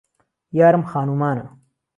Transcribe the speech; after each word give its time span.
یارم 0.51 0.83
خانومانه 0.83 1.49